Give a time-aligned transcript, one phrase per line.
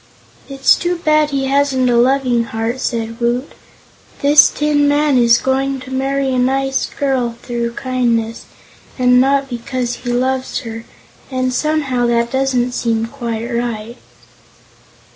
[0.49, 3.51] "It's too bad he hasn't a Loving Heart," said Woot.
[4.23, 8.45] "This Tin Man is going to marry a nice girl through kindness,
[8.97, 10.85] and not because he loves her,
[11.29, 13.97] and somehow that doesn't seem quite right."